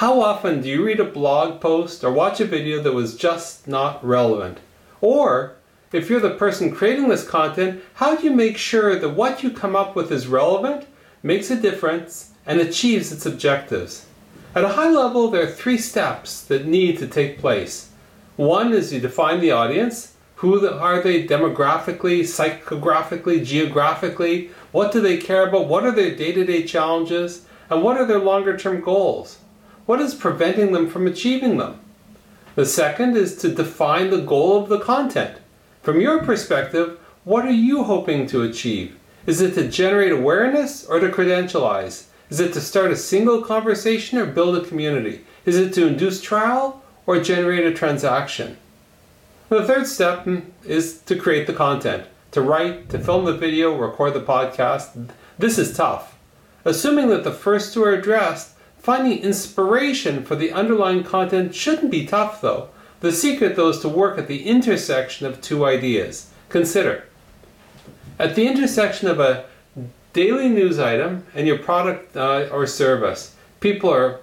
[0.00, 3.68] How often do you read a blog post or watch a video that was just
[3.68, 4.56] not relevant?
[5.02, 5.56] Or,
[5.92, 9.50] if you're the person creating this content, how do you make sure that what you
[9.50, 10.86] come up with is relevant,
[11.22, 14.06] makes a difference, and achieves its objectives?
[14.54, 17.90] At a high level, there are three steps that need to take place.
[18.36, 20.14] One is you define the audience.
[20.36, 24.48] Who are they demographically, psychographically, geographically?
[24.72, 25.68] What do they care about?
[25.68, 27.44] What are their day to day challenges?
[27.68, 29.36] And what are their longer term goals?
[29.90, 31.80] What is preventing them from achieving them?
[32.54, 35.38] The second is to define the goal of the content.
[35.82, 38.96] From your perspective, what are you hoping to achieve?
[39.26, 42.04] Is it to generate awareness or to credentialize?
[42.28, 45.24] Is it to start a single conversation or build a community?
[45.44, 48.58] Is it to induce trial or generate a transaction?
[49.48, 53.76] The third step mm, is to create the content, to write, to film the video,
[53.76, 55.10] record the podcast.
[55.36, 56.16] This is tough.
[56.64, 62.06] Assuming that the first two are addressed, Finding inspiration for the underlying content shouldn't be
[62.06, 62.70] tough though.
[63.00, 66.30] The secret though is to work at the intersection of two ideas.
[66.48, 67.04] Consider
[68.18, 69.46] at the intersection of a
[70.12, 73.34] daily news item and your product uh, or service.
[73.60, 74.20] People are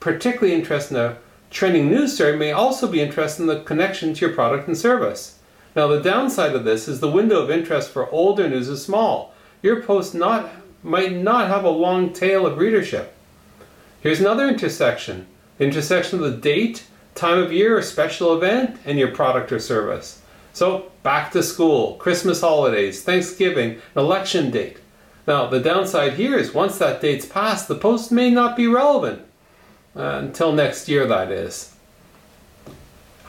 [0.00, 1.18] particularly interested in a
[1.50, 5.38] trending news story may also be interested in the connection to your product and service.
[5.76, 9.34] Now the downside of this is the window of interest for older news is small.
[9.62, 10.50] Your post not
[10.82, 13.14] might not have a long tail of readership.
[14.00, 15.26] Here's another intersection.
[15.58, 20.22] Intersection of the date, time of year, or special event, and your product or service.
[20.52, 24.78] So, back to school, Christmas holidays, Thanksgiving, election date.
[25.26, 29.22] Now, the downside here is once that date's passed, the post may not be relevant.
[29.96, 31.74] Uh, until next year, that is.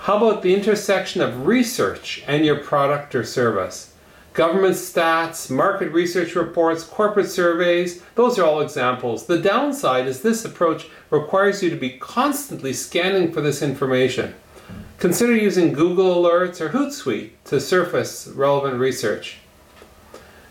[0.01, 3.93] How about the intersection of research and your product or service?
[4.33, 9.25] Government stats, market research reports, corporate surveys, those are all examples.
[9.25, 14.35] The downside is this approach requires you to be constantly scanning for this information.
[14.99, 19.37] Consider using Google Alerts or Hootsuite to surface relevant research.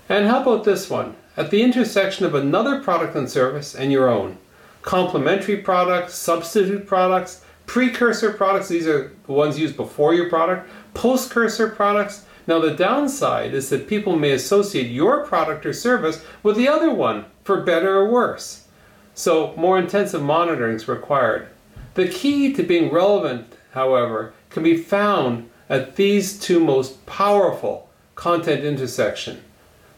[0.09, 1.15] And how about this one?
[1.37, 4.39] At the intersection of another product and service and your own.
[4.83, 11.77] Complementary products, substitute products, precursor products, these are the ones used before your product, postcursor
[11.77, 16.67] products, now the downside is that people may associate your product or service with the
[16.67, 18.67] other one for better or worse.
[19.15, 21.49] So more intensive monitoring is required.
[21.93, 28.65] The key to being relevant, however, can be found at these two most powerful content
[28.65, 29.43] intersection.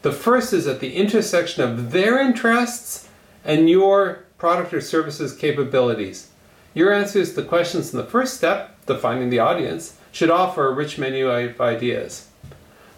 [0.02, 3.08] The first is at the intersection of their interests
[3.44, 6.29] and your product or services capabilities.
[6.72, 10.74] Your answers to the questions in the first step, defining the audience, should offer a
[10.74, 12.28] rich menu of ideas.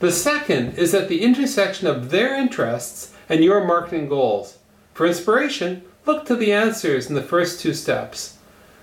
[0.01, 4.59] The second is at the intersection of their interests and your marketing goals.
[4.95, 8.37] For inspiration, look to the answers in the first two steps.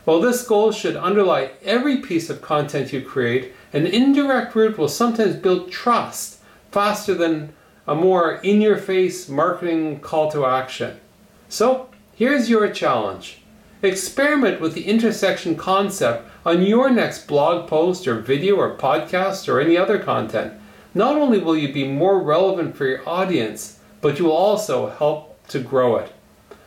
[0.05, 4.87] While this goal should underlie every piece of content you create, an indirect route will
[4.87, 6.39] sometimes build trust
[6.71, 7.53] faster than
[7.85, 10.99] a more in your face marketing call to action.
[11.47, 13.41] So, here's your challenge.
[13.81, 19.61] Experiment with the intersection concept on your next blog post or video or podcast or
[19.61, 20.51] any other content.
[20.93, 25.41] Not only will you be more relevant for your audience, but you will also help
[25.47, 26.11] to grow it.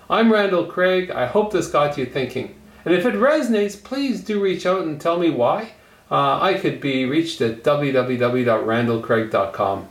[0.08, 1.10] I'm Randall Craig.
[1.10, 2.54] I hope this got you thinking.
[2.86, 5.72] And if it resonates, please do reach out and tell me why.
[6.10, 9.88] Uh, I could be reached at www.randallcraig.com.